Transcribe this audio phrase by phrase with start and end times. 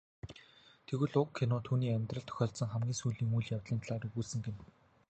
[0.91, 4.61] Тэгвэл уг кино түүний амьдралд тохиолдсон хамгийн сүүлийн үйл явдлын талаар өгүүлсэн гэнэ.